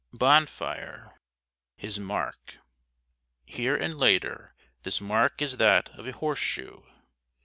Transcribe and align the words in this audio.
BONFIRE 0.13 1.13
His 1.77 1.99
* 1.99 1.99
Mark. 2.11 2.55
* 2.99 3.45
Here 3.55 3.75
and 3.75 3.95
later, 3.99 4.55
this 4.81 4.99
mark 4.99 5.43
is 5.43 5.57
that 5.57 5.89
of 5.89 6.07
a 6.07 6.11
horse 6.13 6.39
shoe. 6.39 6.87